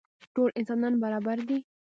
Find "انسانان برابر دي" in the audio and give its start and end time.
0.59-1.57